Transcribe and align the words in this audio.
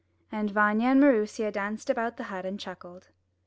And 0.31 0.49
Vanya 0.49 0.87
and 0.87 0.99
Maroosia 0.99 1.51
danced 1.51 1.87
about 1.87 2.17
the 2.17 2.23
hut 2.23 2.43
and 2.43 2.59
chuckled. 2.59 3.09